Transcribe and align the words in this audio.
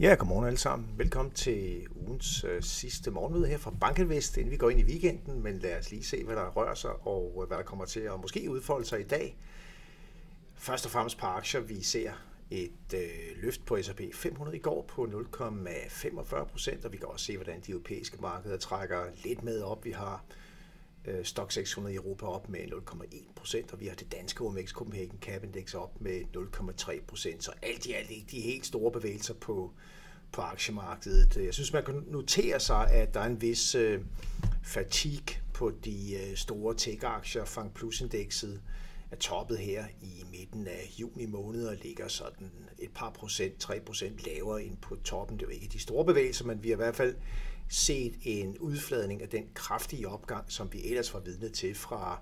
Ja, 0.00 0.14
godmorgen 0.18 0.46
alle 0.46 0.58
sammen. 0.58 0.88
Velkommen 0.96 1.34
til 1.34 1.86
ugens 1.94 2.44
øh, 2.44 2.62
sidste 2.62 3.10
morgenmøde 3.10 3.46
her 3.46 3.58
fra 3.58 3.70
Bankenvest, 3.80 4.36
inden 4.36 4.50
vi 4.50 4.56
går 4.56 4.70
ind 4.70 4.80
i 4.80 4.84
weekenden, 4.84 5.42
men 5.42 5.58
lad 5.58 5.78
os 5.78 5.90
lige 5.90 6.04
se, 6.04 6.24
hvad 6.24 6.36
der 6.36 6.48
rører 6.48 6.74
sig 6.74 6.90
og 7.06 7.38
øh, 7.42 7.48
hvad 7.48 7.56
der 7.56 7.64
kommer 7.64 7.84
til 7.84 8.00
at 8.00 8.20
måske 8.20 8.50
udfolde 8.50 8.86
sig 8.86 9.00
i 9.00 9.04
dag. 9.04 9.36
Først 10.54 10.84
og 10.84 10.90
fremmest 10.90 11.18
på 11.18 11.26
aktier, 11.26 11.60
vi 11.60 11.82
ser 11.82 12.12
et 12.50 12.94
øh, 12.94 13.42
løft 13.42 13.64
på 13.64 13.82
S&P 13.82 14.00
500 14.14 14.56
i 14.56 14.60
går 14.60 14.82
på 14.88 15.04
0,45 15.04 16.44
procent, 16.44 16.84
og 16.84 16.92
vi 16.92 16.96
kan 16.96 17.08
også 17.08 17.26
se, 17.26 17.36
hvordan 17.36 17.60
de 17.60 17.70
europæiske 17.70 18.18
markeder 18.20 18.56
trækker 18.56 19.04
lidt 19.24 19.42
med 19.42 19.62
op. 19.62 19.84
Vi 19.84 19.90
har 19.90 20.24
øh, 21.04 21.24
Stock 21.24 21.52
600 21.52 21.94
i 21.94 21.96
Europa 21.96 22.26
op 22.26 22.48
med 22.48 22.60
0,1 22.60 23.32
procent, 23.36 23.72
og 23.72 23.80
vi 23.80 23.86
har 23.86 23.94
det 23.94 24.12
danske 24.12 24.44
OMX 24.44 24.70
Copenhagen 24.70 25.18
Cap 25.20 25.44
Index 25.44 25.74
op 25.74 26.00
med 26.00 26.20
0,3 26.36 27.04
procent. 27.06 27.44
Så 27.44 27.52
alt 27.62 27.86
i 27.86 27.92
alt 27.92 28.10
ikke 28.10 28.26
de 28.30 28.40
helt 28.40 28.66
store 28.66 28.92
bevægelser 28.92 29.34
på, 29.34 29.72
på 30.32 30.40
aktiemarkedet. 30.40 31.44
Jeg 31.44 31.54
synes, 31.54 31.72
man 31.72 31.84
kan 31.84 32.04
notere 32.06 32.60
sig, 32.60 32.90
at 32.90 33.14
der 33.14 33.20
er 33.20 33.26
en 33.26 33.40
vis 33.40 33.74
øh, 33.74 34.00
fatigue 34.62 35.36
på 35.54 35.72
de 35.84 36.14
øh, 36.14 36.36
store 36.36 36.74
tech-aktier. 36.74 37.44
Fang 37.44 37.74
Plus-indekset 37.74 38.60
er 39.10 39.16
toppet 39.16 39.58
her 39.58 39.84
i 40.02 40.24
midten 40.30 40.66
af 40.66 40.92
juni 41.00 41.26
måned 41.26 41.66
og 41.66 41.76
ligger 41.82 42.08
sådan 42.08 42.50
et 42.78 42.90
par 42.94 43.10
procent, 43.10 43.58
3 43.58 43.80
procent 43.80 44.26
lavere 44.26 44.62
end 44.62 44.76
på 44.76 44.96
toppen. 44.96 45.38
Det 45.38 45.42
er 45.42 45.46
jo 45.46 45.54
ikke 45.54 45.68
de 45.72 45.78
store 45.78 46.04
bevægelser, 46.04 46.44
men 46.44 46.62
vi 46.62 46.68
har 46.68 46.74
i 46.74 46.76
hvert 46.76 46.96
fald 46.96 47.14
set 47.68 48.14
en 48.22 48.58
udfladning 48.58 49.22
af 49.22 49.28
den 49.28 49.44
kraftige 49.54 50.08
opgang, 50.08 50.52
som 50.52 50.72
vi 50.72 50.84
ellers 50.84 51.14
var 51.14 51.20
vidne 51.20 51.48
til 51.48 51.74
fra 51.74 52.20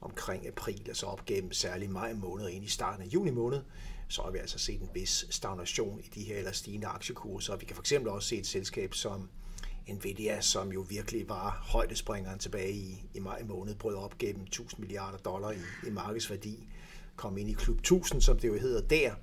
omkring 0.00 0.46
april, 0.46 0.82
altså 0.88 1.06
op 1.06 1.26
gennem 1.26 1.52
særlig 1.52 1.90
maj 1.90 2.12
måned 2.12 2.44
og 2.44 2.52
ind 2.52 2.64
i 2.64 2.68
starten 2.68 3.02
af 3.02 3.06
juni 3.06 3.30
måned, 3.30 3.60
så 4.08 4.22
har 4.22 4.30
vi 4.30 4.38
altså 4.38 4.58
set 4.58 4.80
en 4.80 4.90
vis 4.94 5.26
stagnation 5.30 6.00
i 6.00 6.08
de 6.14 6.22
her 6.24 6.36
eller 6.36 6.52
stigende 6.52 6.86
aktiekurser. 6.86 7.56
Vi 7.56 7.64
kan 7.64 7.76
for 7.76 7.82
eksempel 7.82 8.12
også 8.12 8.28
se 8.28 8.36
et 8.36 8.46
selskab 8.46 8.94
som 8.94 9.28
Nvidia, 9.88 10.40
som 10.40 10.72
jo 10.72 10.80
virkelig 10.80 11.28
var 11.28 11.62
højdespringeren 11.64 12.38
tilbage 12.38 12.72
i, 12.72 13.04
i 13.14 13.20
maj 13.20 13.42
måned, 13.42 13.74
brød 13.74 13.94
op 13.94 14.18
gennem 14.18 14.42
1000 14.42 14.80
milliarder 14.80 15.18
dollar 15.18 15.50
i, 15.50 15.86
i 15.86 15.90
markedsværdi, 15.90 16.68
kom 17.16 17.38
ind 17.38 17.50
i 17.50 17.52
klub 17.52 17.78
1000, 17.78 18.20
som 18.20 18.38
det 18.38 18.48
jo 18.48 18.58
hedder 18.58 18.80
der, 18.80 19.14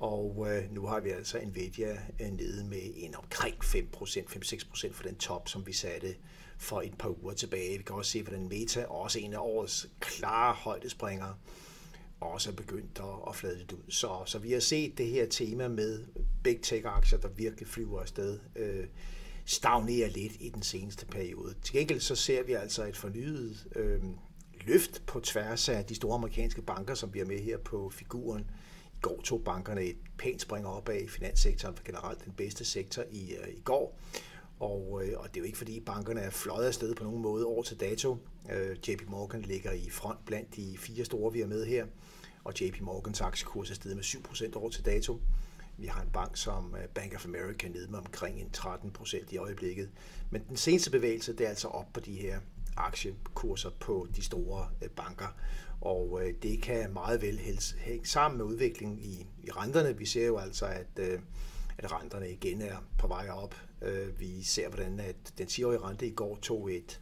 og 0.00 0.46
øh, 0.50 0.74
nu 0.74 0.86
har 0.86 1.00
vi 1.00 1.10
altså 1.10 1.40
Nvidia 1.46 1.98
øh, 2.20 2.30
nede 2.30 2.64
med 2.64 2.82
en 2.96 3.14
omkring 3.14 3.54
5%, 3.54 3.78
5-6% 3.96 4.92
for 4.92 5.02
den 5.02 5.14
top, 5.14 5.48
som 5.48 5.66
vi 5.66 5.72
satte 5.72 6.14
for 6.58 6.80
et 6.80 6.98
par 6.98 7.22
uger 7.22 7.34
tilbage. 7.34 7.78
Vi 7.78 7.82
kan 7.82 7.96
også 7.96 8.10
se, 8.10 8.22
hvordan 8.22 8.48
Meta, 8.48 8.84
også 8.84 9.18
en 9.18 9.34
af 9.34 9.38
årets 9.38 9.88
klare 10.00 10.54
højdespringere, 10.54 11.34
også 12.20 12.50
er 12.50 12.54
begyndt 12.54 12.98
at, 12.98 13.28
at 13.28 13.36
flade 13.36 13.58
lidt 13.58 13.72
ud. 13.72 13.82
Så, 13.88 14.22
så 14.26 14.38
vi 14.38 14.52
har 14.52 14.60
set 14.60 14.98
det 14.98 15.06
her 15.06 15.26
tema 15.26 15.68
med 15.68 16.04
big 16.44 16.62
tech-aktier, 16.62 17.18
der 17.18 17.28
virkelig 17.28 17.68
flyver 17.68 18.00
afsted, 18.00 18.38
øh, 18.56 18.86
stagnere 19.44 20.08
lidt 20.08 20.32
i 20.40 20.48
den 20.48 20.62
seneste 20.62 21.06
periode. 21.06 21.54
Til 21.62 21.74
gengæld 21.74 22.00
så 22.00 22.14
ser 22.14 22.42
vi 22.42 22.52
altså 22.52 22.84
et 22.84 22.96
fornyet 22.96 23.66
øh, 23.76 24.02
løft 24.66 25.02
på 25.06 25.20
tværs 25.20 25.68
af 25.68 25.84
de 25.84 25.94
store 25.94 26.14
amerikanske 26.14 26.62
banker, 26.62 26.94
som 26.94 27.14
vi 27.14 27.20
er 27.20 27.24
med 27.24 27.38
her 27.38 27.58
på 27.58 27.90
figuren. 27.90 28.50
Går 29.00 29.20
tog 29.24 29.44
bankerne 29.44 29.82
et 29.82 29.96
pænt 30.18 30.40
spring 30.40 30.66
op 30.66 30.88
af 30.88 31.04
finanssektoren, 31.08 31.76
for 31.76 31.84
generelt 31.84 32.24
den 32.24 32.32
bedste 32.32 32.64
sektor 32.64 33.02
i, 33.10 33.34
øh, 33.34 33.48
i 33.48 33.60
går. 33.60 33.98
Og, 34.60 35.02
øh, 35.04 35.18
og 35.18 35.28
det 35.28 35.36
er 35.36 35.40
jo 35.40 35.44
ikke 35.44 35.58
fordi 35.58 35.80
bankerne 35.80 36.20
er 36.20 36.30
fløjet 36.30 36.66
afsted 36.66 36.94
på 36.94 37.04
nogen 37.04 37.22
måde 37.22 37.46
år 37.46 37.62
til 37.62 37.80
dato. 37.80 38.16
Øh, 38.52 38.76
JP 38.88 39.02
Morgan 39.08 39.42
ligger 39.42 39.72
i 39.72 39.90
front 39.90 40.24
blandt 40.24 40.56
de 40.56 40.76
fire 40.78 41.04
store, 41.04 41.32
vi 41.32 41.40
er 41.40 41.46
med 41.46 41.66
her. 41.66 41.86
Og 42.44 42.60
JP 42.60 42.80
Morgans 42.80 43.20
aktiekurs 43.20 43.70
er 43.70 43.74
steget 43.74 43.96
med 43.96 44.04
7% 44.04 44.56
år 44.56 44.68
til 44.68 44.84
dato. 44.84 45.20
Vi 45.78 45.86
har 45.86 46.02
en 46.02 46.10
bank 46.12 46.36
som 46.36 46.76
øh, 46.82 46.88
Bank 46.88 47.14
of 47.14 47.24
America 47.24 47.68
nede 47.68 47.90
med 47.90 47.98
omkring 47.98 48.40
en 48.40 48.50
13 48.50 48.90
procent 48.90 49.32
i 49.32 49.36
øjeblikket. 49.36 49.90
Men 50.30 50.44
den 50.48 50.56
seneste 50.56 50.90
bevægelse, 50.90 51.32
det 51.32 51.44
er 51.44 51.48
altså 51.48 51.68
op 51.68 51.92
på 51.92 52.00
de 52.00 52.12
her 52.12 52.38
aktiekurser 52.78 53.70
på 53.80 54.08
de 54.16 54.22
store 54.22 54.68
øh, 54.82 54.90
banker. 54.90 55.36
Og 55.80 56.20
øh, 56.22 56.34
det 56.42 56.62
kan 56.62 56.92
meget 56.92 57.22
vel 57.22 57.38
hænge 57.78 58.06
sammen 58.06 58.38
med 58.38 58.46
udviklingen 58.46 58.98
i, 58.98 59.26
i 59.44 59.50
renterne. 59.50 59.98
Vi 59.98 60.06
ser 60.06 60.26
jo 60.26 60.38
altså, 60.38 60.66
at, 60.66 60.98
øh, 60.98 61.20
at 61.78 61.92
renterne 61.92 62.30
igen 62.30 62.62
er 62.62 62.76
på 62.98 63.06
vej 63.06 63.28
op. 63.28 63.54
Vi 64.18 64.42
ser, 64.42 64.68
hvordan 64.68 65.00
at 65.00 65.16
den 65.38 65.46
10-årige 65.46 65.80
rente 65.80 66.06
i 66.06 66.10
går 66.10 66.38
tog 66.42 66.72
et, 66.72 67.00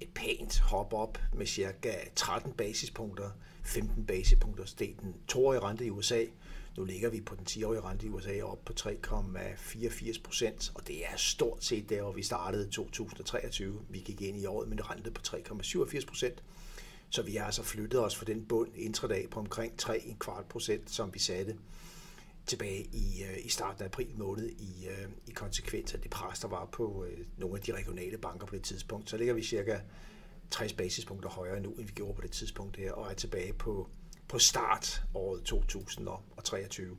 et 0.00 0.08
pænt 0.14 0.58
hop 0.58 0.92
op 0.92 1.18
med 1.32 1.46
cirka 1.46 1.92
13 2.16 2.52
basispunkter. 2.52 3.30
15 3.64 4.06
basispunkter 4.06 4.64
steg 4.64 4.96
den 5.00 5.14
2-årige 5.32 5.60
rente 5.60 5.86
i 5.86 5.90
USA, 5.90 6.24
nu 6.76 6.84
ligger 6.84 7.10
vi 7.10 7.20
på 7.20 7.34
den 7.34 7.46
10-årige 7.50 7.80
rente 7.80 8.06
i 8.06 8.08
USA 8.08 8.42
op 8.42 8.64
på 8.64 8.72
3,84 8.80 10.22
procent, 10.22 10.72
og 10.74 10.86
det 10.86 11.06
er 11.06 11.16
stort 11.16 11.64
set 11.64 11.88
der, 11.88 12.02
hvor 12.02 12.12
vi 12.12 12.22
startede 12.22 12.68
i 12.68 12.70
2023. 12.70 13.80
Vi 13.88 13.98
gik 13.98 14.20
ind 14.20 14.38
i 14.38 14.46
året 14.46 14.68
med 14.68 14.78
en 14.78 14.90
rente 14.90 15.10
på 15.10 15.22
3,87 15.26 16.06
procent. 16.06 16.42
Så 17.10 17.22
vi 17.22 17.34
har 17.34 17.44
altså 17.44 17.62
flyttet 17.62 18.04
os 18.04 18.16
fra 18.16 18.24
den 18.24 18.44
bund 18.44 18.70
intradag 18.76 19.30
på 19.30 19.40
omkring 19.40 19.72
3,25 19.82 20.42
procent, 20.42 20.90
som 20.90 21.14
vi 21.14 21.18
satte 21.18 21.56
tilbage 22.46 22.82
i, 22.92 23.22
øh, 23.22 23.44
i 23.44 23.48
starten 23.48 23.82
af 23.82 23.86
april 23.86 24.18
måned 24.18 24.48
i, 24.48 24.86
øh, 24.88 25.08
i 25.26 25.30
konsekvens 25.30 25.94
af 25.94 26.00
det 26.00 26.10
pres, 26.10 26.38
der 26.38 26.48
var 26.48 26.68
på 26.72 27.04
øh, 27.04 27.18
nogle 27.36 27.56
af 27.56 27.62
de 27.62 27.74
regionale 27.74 28.18
banker 28.18 28.46
på 28.46 28.54
det 28.54 28.62
tidspunkt. 28.62 29.10
Så 29.10 29.16
ligger 29.16 29.34
vi 29.34 29.42
cirka 29.42 29.78
60 30.50 30.72
basispunkter 30.72 31.28
højere 31.28 31.60
nu, 31.60 31.70
end 31.70 31.86
vi 31.86 31.92
gjorde 31.92 32.14
på 32.14 32.22
det 32.22 32.30
tidspunkt 32.30 32.76
her, 32.76 32.92
og 32.92 33.10
er 33.10 33.14
tilbage 33.14 33.52
på 33.52 33.88
på 34.28 34.38
start 34.38 35.02
året 35.14 35.42
2023. 35.42 36.96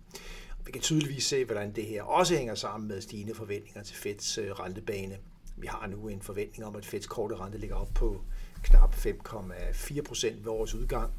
Vi 0.66 0.72
kan 0.72 0.82
tydeligvis 0.82 1.26
se, 1.26 1.46
hvordan 1.46 1.76
det 1.76 1.86
her 1.86 2.04
også 2.04 2.36
hænger 2.36 2.56
sammen 2.56 2.88
med 2.88 3.02
stigende 3.02 3.36
forventninger 3.36 3.84
til 3.84 3.96
Feds 3.96 4.38
øh, 4.38 4.52
rentebane. 4.52 5.18
Vi 5.58 5.68
har 5.68 5.88
nu 5.88 6.08
en 6.08 6.22
forventning 6.22 6.66
om, 6.66 6.76
at 6.76 6.86
Feds 6.86 7.08
korte 7.08 7.36
rente 7.36 7.58
ligger 7.58 7.76
op 7.76 7.94
på 7.96 8.22
knap 8.64 8.94
5,4 8.96 10.02
procent 10.02 10.46
ved 10.46 10.52
årets 10.52 10.76
udgang. 10.76 11.14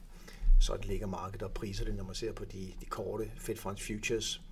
Så 0.60 0.76
det 0.76 0.86
ligger 0.86 1.06
markedet 1.06 1.42
og 1.42 1.52
priser 1.52 1.84
det, 1.84 1.94
når 1.94 2.04
man 2.04 2.14
ser 2.14 2.32
på 2.32 2.44
de, 2.44 2.72
de 2.80 2.86
korte 2.86 3.30
Fed 3.36 3.56
Funds 3.56 3.86
Futures. 3.86 4.42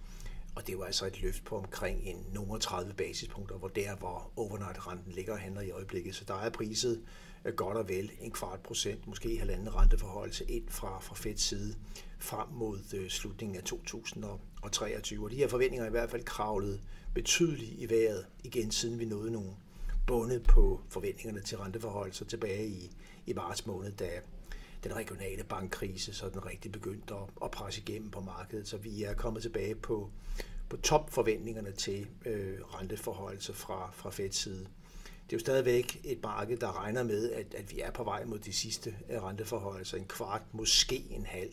Og 0.54 0.66
det 0.66 0.78
var 0.78 0.84
altså 0.84 1.06
et 1.06 1.22
løft 1.22 1.44
på 1.44 1.56
omkring 1.56 2.00
en 2.02 2.26
nummer 2.32 2.58
30 2.58 2.94
basispunkter, 2.94 3.56
hvor 3.56 3.68
der, 3.68 3.96
hvor 3.96 4.30
overnight-renten 4.36 5.12
ligger 5.12 5.32
og 5.32 5.38
handler 5.38 5.60
i 5.60 5.70
øjeblikket. 5.70 6.14
Så 6.14 6.24
der 6.24 6.34
er 6.34 6.50
priset 6.50 7.02
øh, 7.44 7.54
godt 7.54 7.76
og 7.76 7.88
vel 7.88 8.12
en 8.20 8.30
kvart 8.30 8.60
procent, 8.60 9.06
måske 9.06 9.38
halvanden 9.38 9.74
renteforhold 9.74 10.40
ind 10.48 10.68
fra, 10.68 11.00
fra 11.00 11.14
Feds 11.14 11.40
side 11.40 11.74
frem 12.18 12.48
mod 12.48 12.78
øh, 12.94 13.08
slutningen 13.08 13.56
af 13.56 13.62
2023. 13.62 15.24
Og 15.24 15.30
de 15.30 15.36
her 15.36 15.48
forventninger 15.48 15.84
er 15.84 15.88
i 15.88 15.90
hvert 15.90 16.10
fald 16.10 16.24
kravlet 16.24 16.80
betydeligt 17.14 17.72
i 17.78 17.90
vejret 17.90 18.26
igen, 18.44 18.70
siden 18.70 18.98
vi 18.98 19.04
nåede 19.04 19.30
nogle 19.30 19.50
bundet 20.06 20.42
på 20.42 20.80
forventningerne 20.88 21.42
til 21.42 21.58
renteforhold, 21.58 22.12
så 22.12 22.24
tilbage 22.24 22.66
i, 22.68 22.90
i 23.26 23.32
marts 23.32 23.66
måned, 23.66 23.92
da 23.92 24.08
den 24.84 24.96
regionale 24.96 25.44
bankkrise 25.44 26.14
så 26.14 26.28
den 26.28 26.46
rigtig 26.46 26.72
begyndte 26.72 27.14
at, 27.14 27.28
at 27.44 27.50
presse 27.50 27.80
igennem 27.80 28.10
på 28.10 28.20
markedet. 28.20 28.68
Så 28.68 28.76
vi 28.76 29.02
er 29.02 29.14
kommet 29.14 29.42
tilbage 29.42 29.74
på, 29.74 30.10
på 30.68 30.76
topforventningerne 30.76 31.72
til 31.72 32.06
øh, 32.24 32.58
renteforhold 32.62 33.54
fra, 33.54 33.90
fra 33.94 34.10
Feds 34.10 34.36
side 34.36 34.66
det 35.26 35.32
er 35.32 35.36
jo 35.36 35.40
stadigvæk 35.40 36.00
et 36.04 36.22
marked, 36.22 36.56
der 36.56 36.82
regner 36.82 37.02
med, 37.02 37.30
at, 37.32 37.54
at 37.54 37.72
vi 37.72 37.80
er 37.80 37.90
på 37.90 38.04
vej 38.04 38.24
mod 38.24 38.38
de 38.38 38.52
sidste 38.52 38.94
øh, 39.10 39.22
renteforholdelser, 39.22 39.96
en 39.96 40.04
kvart, 40.04 40.42
måske 40.52 41.04
en 41.10 41.26
halv, 41.26 41.50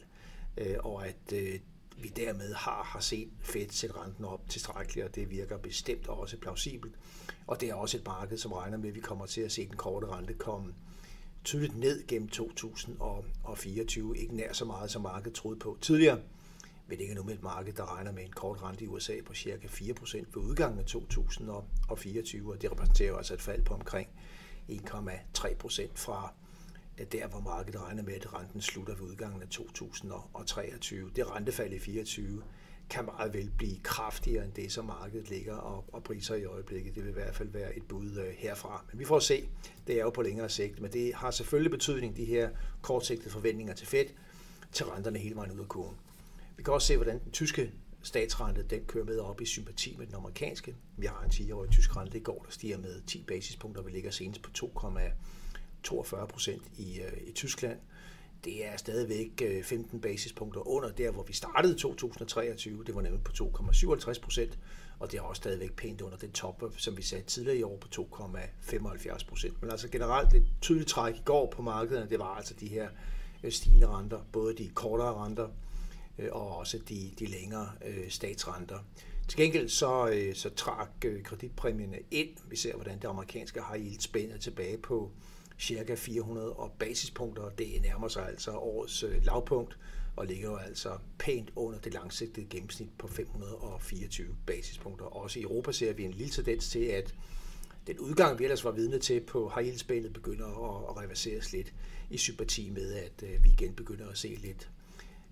øh, 0.57 0.75
og 0.79 1.07
at 1.07 1.33
øh, 1.33 1.59
vi 1.97 2.07
dermed 2.07 2.53
har, 2.53 2.83
har 2.83 2.99
set 2.99 3.29
Fed 3.41 3.69
sætte 3.69 3.95
renten 3.95 4.25
op 4.25 4.49
tilstrækkeligt, 4.49 5.07
og 5.07 5.15
det 5.15 5.29
virker 5.29 5.57
bestemt 5.57 6.07
også 6.07 6.37
plausibelt. 6.37 6.95
Og 7.47 7.61
det 7.61 7.69
er 7.69 7.75
også 7.75 7.97
et 7.97 8.05
marked, 8.05 8.37
som 8.37 8.51
regner 8.51 8.77
med, 8.77 8.89
at 8.89 8.95
vi 8.95 8.99
kommer 8.99 9.25
til 9.25 9.41
at 9.41 9.51
se 9.51 9.67
den 9.67 9.75
korte 9.75 10.07
rente 10.07 10.33
komme 10.33 10.73
tydeligt 11.43 11.77
ned 11.77 12.07
gennem 12.07 12.29
2024, 12.29 14.17
ikke 14.17 14.35
nær 14.35 14.53
så 14.53 14.65
meget, 14.65 14.91
som 14.91 15.01
markedet 15.01 15.33
troede 15.33 15.59
på 15.59 15.77
tidligere. 15.81 16.19
Vi 16.87 16.95
ligger 16.95 17.15
nu 17.15 17.23
med 17.23 17.33
et 17.33 17.43
marked, 17.43 17.73
der 17.73 17.95
regner 17.95 18.11
med 18.11 18.23
en 18.23 18.31
kort 18.31 18.63
rente 18.63 18.83
i 18.83 18.87
USA 18.87 19.13
på 19.25 19.33
ca. 19.33 19.57
4% 19.67 20.17
ved 20.17 20.43
udgangen 20.43 20.79
af 20.79 20.85
2024, 20.85 22.53
og 22.53 22.61
det 22.61 22.71
repræsenterer 22.71 23.15
altså 23.15 23.33
et 23.33 23.41
fald 23.41 23.61
på 23.61 23.73
omkring 23.73 24.09
1,3% 24.69 25.87
fra 25.95 26.33
der, 27.11 27.27
hvor 27.27 27.39
markedet 27.39 27.81
regner 27.81 28.03
med, 28.03 28.13
at 28.13 28.33
renten 28.33 28.61
slutter 28.61 28.95
ved 28.95 29.01
udgangen 29.01 29.41
af 29.41 29.47
2023. 29.47 31.11
Det 31.15 31.31
rentefald 31.31 31.73
i 31.73 31.79
24 31.79 32.43
kan 32.89 33.05
meget 33.05 33.33
vel 33.33 33.51
blive 33.57 33.77
kraftigere 33.83 34.45
end 34.45 34.53
det, 34.53 34.71
som 34.71 34.85
markedet 34.85 35.29
ligger 35.29 35.55
og, 35.55 35.85
og 35.93 36.03
priser 36.03 36.35
i 36.35 36.45
øjeblikket. 36.45 36.95
Det 36.95 37.03
vil 37.03 37.09
i 37.09 37.13
hvert 37.13 37.35
fald 37.35 37.49
være 37.49 37.77
et 37.77 37.83
bud 37.83 38.17
øh, 38.17 38.33
herfra. 38.37 38.85
Men 38.91 38.99
vi 38.99 39.05
får 39.05 39.19
se. 39.19 39.49
Det 39.87 39.95
er 39.95 40.01
jo 40.01 40.09
på 40.09 40.21
længere 40.21 40.49
sigt, 40.49 40.79
men 40.79 40.93
det 40.93 41.13
har 41.13 41.31
selvfølgelig 41.31 41.71
betydning, 41.71 42.17
de 42.17 42.25
her 42.25 42.49
kortsigtede 42.81 43.29
forventninger 43.29 43.73
til 43.73 43.87
Fed, 43.87 44.05
til 44.71 44.85
renterne 44.85 45.19
hele 45.19 45.35
vejen 45.35 45.51
ud 45.51 45.59
af 45.59 45.67
kurven. 45.67 45.95
Vi 46.57 46.63
kan 46.63 46.73
også 46.73 46.87
se, 46.87 46.95
hvordan 46.95 47.19
den 47.19 47.31
tyske 47.31 47.71
statsrente 48.03 48.63
den 48.63 48.85
kører 48.85 49.05
med 49.05 49.19
op 49.19 49.41
i 49.41 49.45
sympati 49.45 49.95
med 49.97 50.07
den 50.07 50.15
amerikanske. 50.15 50.75
Vi 50.97 51.05
har 51.05 51.21
en 51.23 51.29
10-årig 51.29 51.71
tysk 51.71 51.97
rente 51.97 52.17
i 52.17 52.21
går, 52.21 52.43
der 52.45 52.51
stiger 52.51 52.77
med 52.77 53.01
10 53.07 53.23
basispunkter. 53.27 53.81
Vi 53.81 53.91
ligger 53.91 54.11
senest 54.11 54.41
på 54.41 54.49
2,42 54.57 56.25
procent 56.25 56.63
i, 56.77 57.01
øh, 57.01 57.27
i 57.27 57.31
Tyskland 57.31 57.79
det 58.43 58.65
er 58.67 58.77
stadigvæk 58.77 59.41
øh, 59.45 59.63
15 59.63 60.01
basispunkter 60.01 60.67
under 60.67 60.91
der, 60.91 61.11
hvor 61.11 61.23
vi 61.23 61.33
startede 61.33 61.75
2023. 61.75 62.83
Det 62.83 62.95
var 62.95 63.01
nemlig 63.01 63.23
på 63.23 63.31
2,57 63.31 64.21
procent, 64.21 64.59
og 64.99 65.11
det 65.11 65.17
er 65.17 65.21
også 65.21 65.39
stadigvæk 65.39 65.75
pænt 65.75 66.01
under 66.01 66.17
den 66.17 66.31
top, 66.31 66.63
som 66.77 66.97
vi 66.97 67.01
sagde 67.01 67.23
tidligere 67.23 67.57
i 67.57 67.63
år 67.63 67.77
på 67.77 67.87
2,75 68.01 69.25
procent. 69.27 69.61
Men 69.61 69.71
altså 69.71 69.87
generelt 69.87 70.33
et 70.33 70.45
tydeligt 70.61 70.89
træk 70.89 71.15
i 71.15 71.21
går 71.25 71.51
på 71.51 71.61
markederne, 71.61 72.09
det 72.09 72.19
var 72.19 72.35
altså 72.35 72.53
de 72.59 72.67
her 72.67 72.87
øh, 73.43 73.51
stigende 73.51 73.87
renter, 73.87 74.19
både 74.31 74.57
de 74.57 74.69
kortere 74.69 75.25
renter 75.25 75.47
øh, 76.19 76.29
og 76.31 76.57
også 76.57 76.77
de, 76.89 77.11
de 77.19 77.25
længere 77.25 77.69
statsrenter. 78.09 78.77
Til 79.27 79.37
gengæld 79.37 79.69
så, 79.69 80.23
så 80.33 80.49
trak 80.49 80.89
kreditpræmierne 81.23 81.99
ind. 82.11 82.29
Vi 82.49 82.55
ser, 82.55 82.75
hvordan 82.75 82.99
det 82.99 83.07
amerikanske 83.07 83.61
har 83.61 83.75
yield 83.75 83.99
spændet 83.99 84.41
tilbage 84.41 84.77
på 84.77 85.11
cirka 85.59 85.95
400 85.95 86.53
og 86.53 86.71
basispunkter. 86.79 87.49
Det 87.49 87.81
nærmer 87.81 88.07
sig 88.07 88.27
altså 88.27 88.51
årets 88.51 89.03
øh, 89.03 89.25
lavpunkt 89.25 89.77
og 90.15 90.25
ligger 90.25 90.49
jo 90.49 90.55
altså 90.55 90.97
pænt 91.19 91.51
under 91.55 91.79
det 91.79 91.93
langsigtede 91.93 92.45
gennemsnit 92.49 92.89
på 92.97 93.07
524 93.07 94.35
basispunkter. 94.45 95.05
Også 95.05 95.39
i 95.39 95.43
Europa 95.43 95.71
ser 95.71 95.93
vi 95.93 96.03
en 96.03 96.11
lille 96.11 96.31
tendens 96.31 96.69
til, 96.69 96.85
at 96.85 97.15
den 97.87 97.99
udgang, 97.99 98.39
vi 98.39 98.43
ellers 98.43 98.63
var 98.63 98.71
vidne 98.71 98.99
til 98.99 99.19
på 99.19 99.51
high 99.55 100.09
begynder 100.13 100.45
at, 100.45 100.89
at 100.89 101.03
reverseres 101.03 101.53
lidt 101.53 101.73
i 102.09 102.17
sympati 102.17 102.69
med, 102.69 102.93
at 102.93 103.23
øh, 103.23 103.43
vi 103.43 103.49
igen 103.49 103.73
begynder 103.73 104.09
at 104.09 104.17
se 104.17 104.27
lidt, 104.27 104.69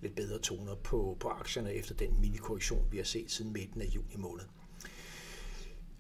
lidt 0.02 0.16
bedre 0.16 0.40
toner 0.40 0.76
på, 0.76 1.18
på 1.20 1.28
aktierne 1.28 1.74
efter 1.74 1.96
den 1.96 2.22
mini-korrektion, 2.22 2.88
vi 2.92 2.98
har 2.98 3.04
set 3.04 3.32
siden 3.32 3.54
midten 3.54 3.82
af 3.82 3.86
juni 3.86 4.16
måned. 4.18 4.44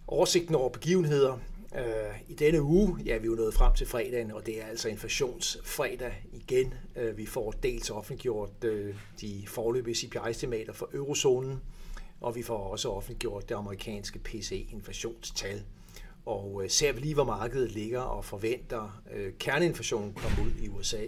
Oversigten 0.07 0.55
over 0.55 0.69
begivenheder 0.69 1.39
Øh, 1.75 2.21
I 2.27 2.33
denne 2.33 2.61
uge, 2.61 2.97
ja, 3.05 3.17
vi 3.17 3.25
er 3.25 3.29
jo 3.31 3.35
nået 3.35 3.53
frem 3.53 3.73
til 3.73 3.87
fredagen, 3.87 4.31
og 4.31 4.45
det 4.45 4.61
er 4.61 4.65
altså 4.65 4.89
inflationsfredag 4.89 6.25
igen. 6.33 6.73
Øh, 6.95 7.17
vi 7.17 7.25
får 7.25 7.51
dels 7.51 7.89
offentliggjort 7.89 8.63
øh, 8.63 8.95
de 9.21 9.43
forløbige 9.47 9.95
CPI-estimater 9.95 10.73
for 10.73 10.89
eurozonen, 10.93 11.61
og 12.21 12.35
vi 12.35 12.43
får 12.43 12.57
også 12.57 12.91
offentliggjort 12.91 13.49
det 13.49 13.55
amerikanske 13.55 14.19
PCE-inflationstal. 14.19 15.63
Og 16.25 16.63
øh, 16.63 16.69
ser 16.69 16.91
vi 16.91 16.99
lige, 16.99 17.13
hvor 17.13 17.23
markedet 17.23 17.71
ligger 17.71 18.01
og 18.01 18.25
forventer 18.25 19.01
øh, 19.13 19.33
kerneinflationen 19.39 20.13
komme 20.13 20.37
ud 20.45 20.51
i 20.61 20.67
USA, 20.67 21.05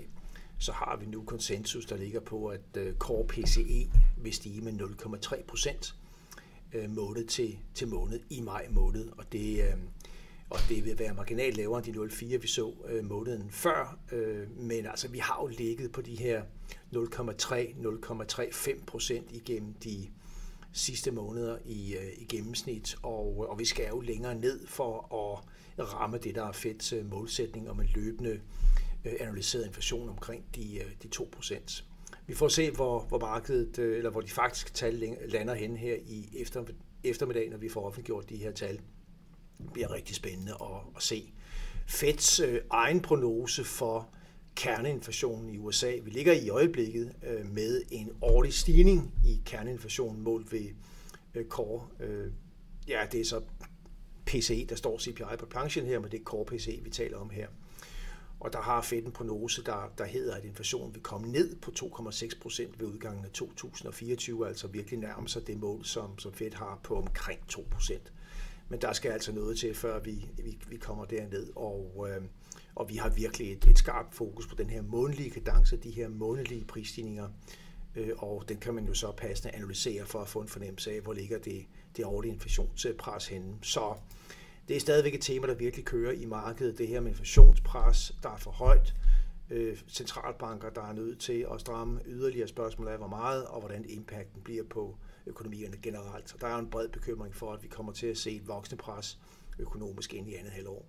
så 0.59 0.71
har 0.71 0.97
vi 0.99 1.05
nu 1.05 1.23
konsensus, 1.23 1.85
der 1.85 1.97
ligger 1.97 2.19
på, 2.19 2.47
at 2.47 2.77
øh, 2.77 2.95
core 2.95 3.27
PCE 3.27 3.89
vil 4.17 4.33
stige 4.33 4.61
med 4.61 4.73
0,3 4.73 5.43
procent 5.47 5.95
måned 6.89 7.27
til, 7.27 7.57
til 7.73 7.87
måned 7.87 8.19
i 8.29 8.41
maj 8.41 8.67
måned. 8.71 9.09
Og 9.17 9.25
det, 9.31 9.63
og 10.53 10.59
det 10.69 10.85
vil 10.85 10.99
være 10.99 11.13
marginalt 11.13 11.57
lavere 11.57 11.87
end 11.87 11.93
de 11.93 11.99
0,4, 11.99 12.37
vi 12.37 12.47
så 12.47 12.73
øh, 12.89 13.05
måneden 13.05 13.49
før. 13.51 13.99
Øh, 14.11 14.57
men 14.57 14.85
altså, 14.85 15.07
vi 15.07 15.17
har 15.17 15.39
jo 15.41 15.47
ligget 15.47 15.91
på 15.91 16.01
de 16.01 16.15
her 16.15 16.43
0,3-0,35 16.95 18.85
procent 18.85 19.31
igennem 19.31 19.73
de 19.73 20.07
sidste 20.73 21.11
måneder 21.11 21.57
i, 21.65 21.95
øh, 21.95 22.13
i 22.17 22.25
gennemsnit, 22.25 22.95
og, 23.01 23.39
øh, 23.43 23.49
og 23.49 23.59
vi 23.59 23.65
skal 23.65 23.87
jo 23.87 23.99
længere 23.99 24.35
ned 24.35 24.67
for 24.67 25.15
at 25.77 25.93
ramme 25.93 26.17
det, 26.17 26.35
der 26.35 26.47
er 26.47 26.51
fedt 26.51 26.93
øh, 26.93 27.11
målsætning 27.11 27.69
om 27.69 27.79
en 27.79 27.89
løbende 27.95 28.39
øh, 29.05 29.13
analyseret 29.19 29.65
inflation 29.65 30.09
omkring 30.09 30.45
de, 30.55 30.77
øh, 30.77 30.91
de 31.03 31.07
2 31.07 31.29
procent. 31.31 31.85
Vi 32.27 32.33
får 32.33 32.47
se, 32.47 32.71
hvor, 32.71 32.99
hvor 32.99 33.19
markedet, 33.19 33.79
øh, 33.79 33.97
eller 33.97 34.09
hvor 34.09 34.21
de 34.21 34.29
faktiske 34.29 34.71
tal 34.71 35.17
lander 35.27 35.53
hen 35.53 35.77
her 35.77 35.95
i 35.95 36.29
efter, 36.35 36.63
eftermiddag, 37.03 37.49
når 37.49 37.57
vi 37.57 37.69
får 37.69 37.85
offentliggjort 37.85 38.29
de 38.29 38.35
her 38.35 38.51
tal 38.51 38.79
bliver 39.73 39.93
rigtig 39.93 40.15
spændende 40.15 40.51
at, 40.61 40.95
at 40.95 41.03
se. 41.03 41.33
Feds 41.87 42.39
øh, 42.39 42.61
egen 42.69 43.01
prognose 43.01 43.63
for 43.63 44.09
kerneinflationen 44.55 45.49
i 45.49 45.57
USA. 45.57 45.91
Vi 46.03 46.09
ligger 46.09 46.33
i 46.33 46.49
øjeblikket 46.49 47.15
øh, 47.27 47.51
med 47.51 47.81
en 47.91 48.11
årlig 48.21 48.53
stigning 48.53 49.13
i 49.25 49.41
kerneinflationen 49.45 50.23
målt 50.23 50.51
ved 50.51 50.65
øh, 51.35 51.45
core. 51.45 51.87
Øh, 51.99 52.31
ja, 52.87 53.05
det 53.11 53.19
er 53.19 53.25
så 53.25 53.41
PCE, 54.25 54.65
der 54.65 54.75
står 54.75 54.99
CPI 54.99 55.37
på 55.39 55.45
planchen 55.45 55.85
her, 55.85 55.99
men 55.99 56.11
det 56.11 56.19
er 56.19 56.23
core 56.23 56.45
PCE, 56.45 56.79
vi 56.83 56.89
taler 56.89 57.17
om 57.17 57.29
her. 57.29 57.47
Og 58.39 58.53
der 58.53 58.61
har 58.61 58.81
Fed 58.81 59.03
en 59.03 59.11
prognose, 59.11 59.63
der, 59.63 59.93
der 59.97 60.05
hedder, 60.05 60.35
at 60.35 60.45
inflationen 60.45 60.93
vil 60.93 61.01
komme 61.01 61.31
ned 61.31 61.55
på 61.55 61.71
2,6 61.79 62.39
procent 62.41 62.79
ved 62.79 62.87
udgangen 62.87 63.25
af 63.25 63.31
2024, 63.31 64.47
altså 64.47 64.67
virkelig 64.67 64.99
nærme 64.99 65.29
sig 65.29 65.47
det 65.47 65.57
mål, 65.57 65.85
som, 65.85 66.19
som 66.19 66.33
Fed 66.33 66.51
har 66.53 66.79
på 66.83 66.95
omkring 66.95 67.47
2 67.47 67.67
procent. 67.71 68.11
Men 68.69 68.81
der 68.81 68.93
skal 68.93 69.11
altså 69.11 69.31
noget 69.31 69.57
til, 69.57 69.73
før 69.73 69.99
vi, 69.99 70.25
vi, 70.37 70.59
vi 70.69 70.77
kommer 70.77 71.05
derned, 71.05 71.47
og, 71.55 72.07
øh, 72.09 72.23
og 72.75 72.89
vi 72.89 72.95
har 72.95 73.09
virkelig 73.09 73.51
et, 73.51 73.65
et 73.65 73.77
skarpt 73.77 74.15
fokus 74.15 74.47
på 74.47 74.55
den 74.55 74.69
her 74.69 74.81
månedlige 74.81 75.29
kadence, 75.29 75.77
de 75.77 75.91
her 75.91 76.07
månedlige 76.07 76.65
prisstigninger, 76.65 77.29
øh, 77.95 78.09
og 78.17 78.43
den 78.49 78.57
kan 78.57 78.73
man 78.73 78.85
jo 78.85 78.93
så 78.93 79.11
passende 79.11 79.55
analysere 79.55 80.05
for 80.05 80.19
at 80.19 80.27
få 80.27 80.39
en 80.41 80.47
fornemmelse 80.47 80.91
af, 80.91 81.01
hvor 81.01 81.13
ligger 81.13 81.39
det, 81.39 81.65
det 81.97 82.05
årlige 82.05 82.33
inflationspres 82.33 83.27
henne. 83.27 83.55
Så 83.61 83.93
det 84.67 84.75
er 84.75 84.79
stadigvæk 84.79 85.13
et 85.13 85.21
tema, 85.21 85.47
der 85.47 85.53
virkelig 85.53 85.85
kører 85.85 86.11
i 86.11 86.25
markedet, 86.25 86.77
det 86.77 86.87
her 86.87 86.99
med 86.99 87.09
inflationspres, 87.09 88.15
der 88.23 88.29
er 88.29 88.37
for 88.37 88.51
højt, 88.51 88.93
øh, 89.49 89.77
centralbanker, 89.89 90.69
der 90.69 90.81
er 90.81 90.93
nødt 90.93 91.19
til 91.19 91.47
at 91.53 91.61
stramme 91.61 91.99
yderligere 92.05 92.47
spørgsmål 92.47 92.87
af, 92.87 92.97
hvor 92.97 93.07
meget 93.07 93.45
og 93.45 93.59
hvordan 93.59 93.85
impacten 93.85 94.41
bliver 94.41 94.63
på, 94.63 94.97
økonomierne 95.25 95.77
generelt. 95.81 96.29
Så 96.29 96.35
der 96.41 96.47
er 96.47 96.57
en 96.57 96.69
bred 96.69 96.89
bekymring 96.89 97.35
for, 97.35 97.53
at 97.53 97.63
vi 97.63 97.67
kommer 97.67 97.91
til 97.91 98.07
at 98.07 98.17
se 98.17 98.31
et 98.31 98.47
voksende 98.47 98.81
pres 98.81 99.19
økonomisk 99.59 100.13
ind 100.13 100.29
i 100.29 100.35
andet 100.35 100.53
halvår. 100.53 100.85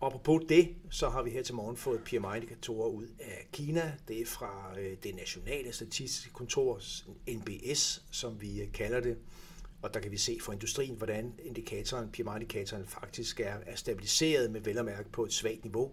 Og 0.00 0.20
på 0.24 0.40
det, 0.48 0.74
så 0.90 1.08
har 1.08 1.22
vi 1.22 1.30
her 1.30 1.42
til 1.42 1.54
morgen 1.54 1.76
fået 1.76 2.00
PMI-indikatorer 2.04 2.88
ud 2.88 3.06
af 3.20 3.48
Kina. 3.52 3.92
Det 4.08 4.20
er 4.20 4.26
fra 4.26 4.74
øh, 4.80 4.96
det 5.02 5.14
nationale 5.14 5.72
statistiske 5.72 6.32
kontor, 6.32 6.80
NBS, 7.28 8.04
som 8.10 8.40
vi 8.40 8.62
øh, 8.62 8.72
kalder 8.72 9.00
det. 9.00 9.18
Og 9.82 9.94
der 9.94 10.00
kan 10.00 10.10
vi 10.10 10.16
se 10.16 10.38
for 10.40 10.52
industrien, 10.52 10.96
hvordan 10.96 11.34
indikatoren, 11.44 12.10
PMI-indikatoren 12.12 12.86
faktisk 12.86 13.40
er, 13.40 13.54
er 13.66 13.76
stabiliseret 13.76 14.50
med 14.50 14.60
vel 14.60 14.78
at 14.78 14.84
mærke 14.84 15.10
på 15.10 15.24
et 15.24 15.32
svagt 15.32 15.64
niveau. 15.64 15.92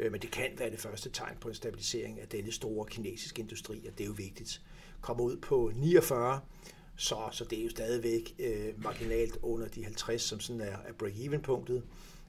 Øh, 0.00 0.12
men 0.12 0.22
det 0.22 0.30
kan 0.30 0.50
være 0.58 0.70
det 0.70 0.80
første 0.80 1.10
tegn 1.10 1.36
på 1.40 1.48
en 1.48 1.54
stabilisering 1.54 2.20
af 2.20 2.28
denne 2.28 2.52
store 2.52 2.86
kinesiske 2.86 3.42
industri, 3.42 3.86
og 3.86 3.98
det 3.98 4.04
er 4.04 4.08
jo 4.08 4.14
vigtigt 4.16 4.62
kommer 5.00 5.24
ud 5.24 5.36
på 5.36 5.72
49, 5.74 6.40
så, 6.96 7.16
så 7.32 7.44
det 7.44 7.58
er 7.58 7.64
jo 7.64 7.70
stadigvæk 7.70 8.34
øh, 8.38 8.82
marginalt 8.84 9.38
under 9.42 9.68
de 9.68 9.84
50, 9.84 10.22
som 10.22 10.40
sådan 10.40 10.60
er, 10.60 10.76
er 10.76 10.92
break-even-punktet. 10.98 11.82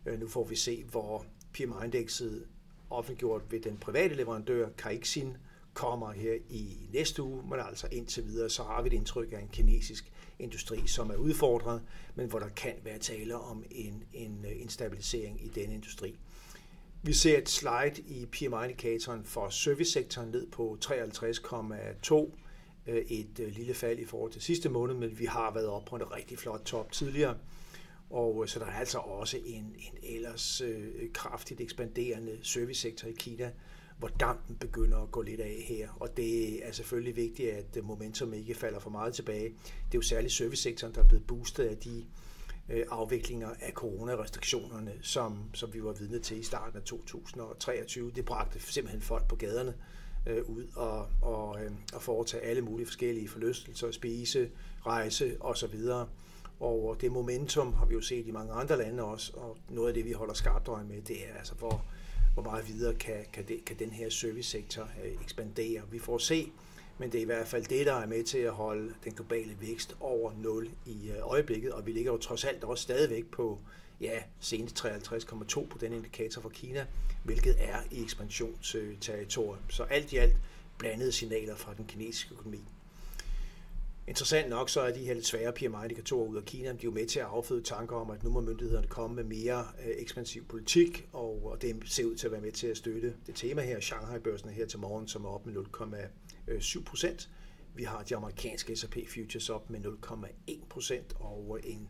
Øh, 0.05 0.19
nu 0.19 0.27
får 0.27 0.43
vi 0.43 0.55
se, 0.55 0.83
hvor 0.83 1.25
PMI-indekset 1.53 2.45
offentliggjort 2.89 3.41
ved 3.51 3.59
den 3.59 3.77
private 3.77 4.15
leverandør, 4.15 4.69
Caixin, 4.77 5.37
kommer 5.73 6.11
her 6.11 6.33
i 6.49 6.77
næste 6.93 7.23
uge, 7.23 7.43
men 7.49 7.59
altså 7.59 7.87
indtil 7.91 8.27
videre, 8.27 8.49
så 8.49 8.63
har 8.63 8.81
vi 8.81 8.87
et 8.87 8.93
indtryk 8.93 9.33
af 9.33 9.39
en 9.39 9.47
kinesisk 9.47 10.11
industri, 10.39 10.87
som 10.87 11.09
er 11.09 11.15
udfordret, 11.15 11.81
men 12.15 12.27
hvor 12.29 12.39
der 12.39 12.49
kan 12.49 12.73
være 12.83 12.97
tale 12.97 13.35
om 13.35 13.63
en, 13.71 14.03
en, 14.13 14.45
en 14.55 14.69
stabilisering 14.69 15.45
i 15.45 15.49
denne 15.49 15.73
industri. 15.73 16.19
Vi 17.03 17.13
ser 17.13 17.37
et 17.37 17.49
slide 17.49 18.01
i 18.07 18.25
PMI-indikatoren 18.25 19.25
for 19.25 19.49
servicesektoren 19.49 20.29
ned 20.29 20.47
på 20.47 20.77
53,2 20.85 22.31
øh, 22.87 22.97
et 22.97 23.39
øh, 23.39 23.47
lille 23.47 23.73
fald 23.73 23.99
i 23.99 24.05
forhold 24.05 24.31
til 24.31 24.41
sidste 24.41 24.69
måned, 24.69 24.95
men 24.95 25.19
vi 25.19 25.25
har 25.25 25.53
været 25.53 25.67
op 25.67 25.85
på 25.85 25.95
en 25.95 26.11
rigtig 26.11 26.39
flot 26.39 26.61
top 26.65 26.91
tidligere. 26.91 27.37
Og 28.09 28.43
øh, 28.43 28.47
så 28.47 28.59
der 28.59 28.65
er 28.65 28.79
altså 28.79 28.97
også 28.97 29.37
en, 29.45 29.63
en 29.63 29.97
ellers 30.03 30.61
øh, 30.61 31.11
kraftigt 31.13 31.61
ekspanderende 31.61 32.39
servicesektor 32.43 33.07
i 33.07 33.15
Kina, 33.19 33.51
hvor 33.97 34.07
dampen 34.07 34.55
begynder 34.55 34.97
at 34.97 35.11
gå 35.11 35.21
lidt 35.21 35.41
af 35.41 35.65
her. 35.67 35.89
Og 35.99 36.17
det 36.17 36.67
er 36.67 36.71
selvfølgelig 36.71 37.15
vigtigt, 37.15 37.49
at 37.49 37.83
momentum 37.83 38.33
ikke 38.33 38.55
falder 38.55 38.79
for 38.79 38.89
meget 38.89 39.13
tilbage. 39.13 39.49
Det 39.49 39.93
er 39.93 39.97
jo 39.97 40.01
særligt 40.01 40.33
servicesektoren, 40.33 40.95
der 40.95 41.03
er 41.03 41.07
blevet 41.07 41.27
boostet 41.27 41.63
af 41.63 41.77
de 41.77 42.05
Øh, 42.71 42.85
afviklinger 42.89 43.49
af 43.61 43.71
coronarestriktionerne, 43.73 44.93
som, 45.01 45.43
som 45.53 45.73
vi 45.73 45.83
var 45.83 45.91
vidne 45.91 46.19
til 46.19 46.39
i 46.39 46.43
starten 46.43 46.77
af 46.77 46.83
2023. 46.83 48.11
Det 48.15 48.25
bragte 48.25 48.59
simpelthen 48.59 49.01
folk 49.01 49.27
på 49.27 49.35
gaderne 49.35 49.73
øh, 50.27 50.49
ud 50.49 50.65
og, 50.75 51.07
og, 51.21 51.63
øh, 51.63 51.71
og 51.93 52.01
foretage 52.01 52.43
alle 52.43 52.61
mulige 52.61 52.85
forskellige 52.85 53.29
forlystelser, 53.29 53.91
spise, 53.91 54.49
rejse 54.85 55.37
osv. 55.39 55.79
Og 56.59 56.97
det 57.01 57.11
momentum 57.11 57.73
har 57.73 57.85
vi 57.85 57.93
jo 57.93 58.01
set 58.01 58.27
i 58.27 58.31
mange 58.31 58.53
andre 58.53 58.77
lande 58.77 59.03
også, 59.03 59.31
og 59.35 59.57
noget 59.69 59.87
af 59.87 59.93
det, 59.93 60.05
vi 60.05 60.11
holder 60.11 60.33
skarpt 60.33 60.67
øje 60.67 60.83
med, 60.83 61.01
det 61.01 61.29
er 61.29 61.37
altså, 61.37 61.53
hvor, 61.53 61.85
hvor 62.33 62.43
meget 62.43 62.67
videre 62.67 62.93
kan, 62.93 63.25
kan, 63.33 63.47
det, 63.47 63.65
kan 63.65 63.79
den 63.79 63.89
her 63.89 64.09
servicesektor 64.09 64.89
øh, 65.03 65.11
ekspandere. 65.23 65.81
Vi 65.91 65.99
får 65.99 66.17
se, 66.17 66.51
men 66.97 67.11
det 67.11 67.17
er 67.17 67.21
i 67.21 67.25
hvert 67.25 67.47
fald 67.47 67.65
det, 67.65 67.85
der 67.85 67.93
er 67.93 68.05
med 68.05 68.23
til 68.23 68.37
at 68.37 68.51
holde 68.51 68.93
den 69.03 69.13
globale 69.13 69.57
vækst 69.61 69.95
over 69.99 70.31
0 70.37 70.69
i 70.85 71.09
øh, 71.09 71.15
øjeblikket, 71.21 71.71
og 71.71 71.85
vi 71.85 71.91
ligger 71.91 72.11
jo 72.11 72.17
trods 72.17 72.43
alt 72.43 72.63
også 72.63 72.83
stadigvæk 72.83 73.25
på 73.31 73.59
ja, 74.01 74.19
senest 74.39 74.85
53,2 74.85 75.67
på 75.67 75.77
den 75.81 75.93
indikator 75.93 76.41
for 76.41 76.49
Kina, 76.49 76.85
hvilket 77.23 77.55
er 77.59 77.77
i 77.91 78.03
ekspansionsterritorium. 78.03 79.63
Så 79.69 79.83
alt 79.83 80.13
i 80.13 80.17
alt 80.17 80.35
blandede 80.77 81.11
signaler 81.11 81.55
fra 81.55 81.73
den 81.73 81.85
kinesiske 81.85 82.33
økonomi. 82.33 82.63
Interessant 84.07 84.49
nok 84.49 84.69
så 84.69 84.81
er 84.81 84.93
de 84.93 84.99
her 84.99 85.13
lidt 85.13 85.25
svære 85.25 85.53
PMI-indikatorer 85.53 86.27
ud 86.27 86.37
af 86.37 86.45
Kina, 86.45 86.69
de 86.69 86.73
er 86.73 86.79
jo 86.83 86.91
med 86.91 87.05
til 87.05 87.19
at 87.19 87.25
afføde 87.25 87.63
tanker 87.63 87.95
om, 87.95 88.11
at 88.11 88.23
nu 88.23 88.29
må 88.29 88.41
myndighederne 88.41 88.87
komme 88.87 89.15
med 89.15 89.23
mere 89.23 89.65
øh, 89.85 89.93
ekspansiv 89.97 90.45
politik, 90.45 91.07
og, 91.13 91.45
og 91.45 91.61
det 91.61 91.75
ser 91.85 92.05
ud 92.05 92.15
til 92.15 92.27
at 92.27 92.31
være 92.31 92.41
med 92.41 92.51
til 92.51 92.67
at 92.67 92.77
støtte 92.77 93.13
det 93.27 93.35
tema 93.35 93.61
her. 93.61 93.79
Shanghai-børsen 93.79 94.49
her 94.49 94.65
til 94.65 94.79
morgen, 94.79 95.07
som 95.07 95.25
er 95.25 95.29
op 95.29 95.45
med 95.45 95.53
Øh, 96.47 96.59
7%. 96.59 97.27
Vi 97.75 97.83
har 97.83 98.03
de 98.03 98.15
amerikanske 98.15 98.75
S&P 98.75 98.97
futures 99.13 99.49
op 99.49 99.69
med 99.69 99.79
0,1% 99.79 101.21
og 101.23 101.59
en 101.63 101.89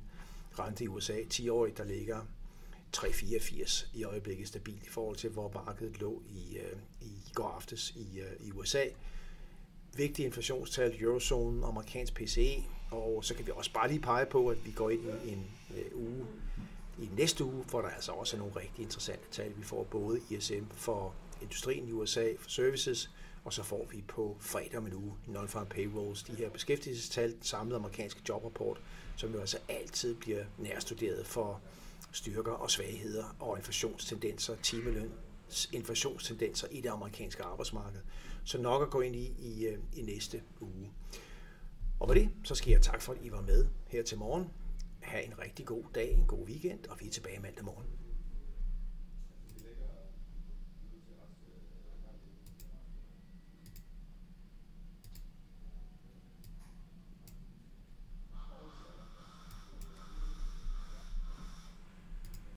rente 0.60 0.84
i 0.84 0.88
USA 0.88 1.22
10-årig, 1.34 1.78
der 1.78 1.84
ligger 1.84 2.22
3,84 2.98 3.88
i 3.94 4.04
øjeblikket 4.04 4.48
stabilt 4.48 4.86
i 4.86 4.90
forhold 4.90 5.16
til, 5.16 5.30
hvor 5.30 5.52
markedet 5.66 6.00
lå 6.00 6.24
i, 6.30 6.58
øh, 6.58 6.78
i 7.02 7.32
går 7.34 7.48
aftes 7.48 7.94
i, 7.96 8.20
øh, 8.20 8.48
i 8.48 8.52
USA 8.52 8.84
vigtige 9.98 10.26
inflationstal, 10.26 11.04
eurozonen, 11.04 11.64
amerikansk 11.64 12.14
PCE, 12.14 12.64
og 12.92 13.26
så 13.26 13.36
kan 13.36 13.46
vi 13.46 13.52
også 13.56 13.74
bare 13.74 13.88
lige 13.88 14.02
pege 14.02 14.26
på, 14.26 14.48
at 14.48 14.66
vi 14.66 14.72
går 14.72 14.90
ind 14.90 15.02
i 15.26 15.32
en 15.32 15.52
øh, 15.78 15.86
uge 15.94 16.26
i 17.00 17.10
næste 17.18 17.44
uge, 17.44 17.64
hvor 17.70 17.82
der 17.82 17.90
altså 17.90 18.12
også 18.12 18.36
er 18.36 18.40
nogle 18.40 18.56
rigtig 18.56 18.84
interessante 18.84 19.24
tal. 19.32 19.52
Vi 19.58 19.64
får 19.64 19.84
både 19.84 20.20
ISM 20.30 20.66
for 20.72 21.14
industrien 21.42 21.88
i 21.88 21.92
USA, 21.92 22.34
for 22.40 22.50
services, 22.50 23.12
og 23.44 23.54
så 23.54 23.64
får 23.64 23.88
vi 23.92 24.04
på 24.08 24.38
fredag 24.40 24.78
om 24.78 24.88
en 24.88 24.94
uge 24.94 25.14
non-farm 25.28 25.66
payrolls, 25.66 26.24
de 26.24 26.36
her 26.36 26.50
beskæftigelsestal, 26.50 27.32
den 27.32 27.44
samlede 27.44 27.76
amerikanske 27.76 28.22
jobrapport, 28.30 28.82
som 29.16 29.34
jo 29.34 29.40
altså 29.40 29.58
altid 29.70 30.16
bliver 30.16 30.44
nærstuderet 30.58 31.28
for 31.28 31.62
styrker 32.12 32.52
og 32.52 32.72
svagheder 32.72 33.36
og 33.40 33.58
inflationstendenser, 33.58 34.56
timeløn, 34.56 35.12
inflationstendenser 35.72 36.68
i 36.72 36.82
det 36.82 36.90
amerikanske 36.90 37.44
arbejdsmarked. 37.44 38.00
Så 38.44 38.62
nok 38.62 38.82
at 38.82 38.90
gå 38.90 39.02
ind 39.02 39.16
i 39.16 39.34
i, 39.40 39.66
øh, 39.68 39.78
i 39.96 40.02
næste 40.02 40.42
uge. 40.62 40.92
Og 42.00 42.08
med 42.08 42.16
det, 42.16 42.30
så 42.44 42.56
skal 42.56 42.72
jeg 42.72 42.82
tak 42.82 43.02
for, 43.02 43.14
at 43.14 43.20
I 43.22 43.32
var 43.32 43.42
med 43.42 43.68
her 43.88 44.04
til 44.04 44.18
morgen. 44.18 44.50
Ha' 45.00 45.22
en 45.22 45.40
rigtig 45.40 45.66
god 45.66 45.84
dag, 45.96 46.14
en 46.14 46.26
god 46.28 46.46
weekend, 46.46 46.86
og 46.90 47.00
vi 47.00 47.08
er 47.08 47.12
tilbage 47.12 47.40
mandag 47.40 47.66
morgen. 47.66 48.01